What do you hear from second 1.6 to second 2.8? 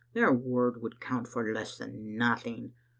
than nothing.